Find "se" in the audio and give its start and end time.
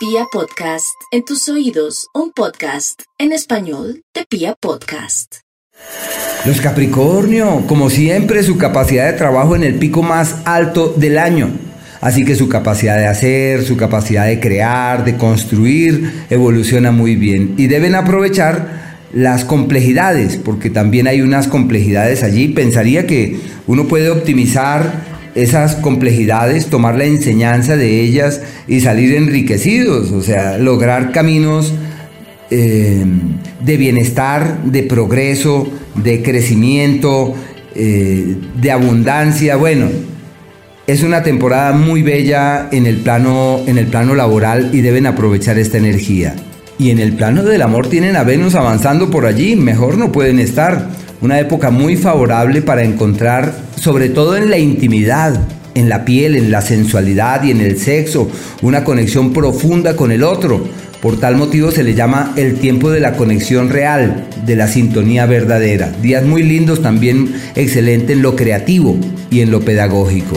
61.70-61.82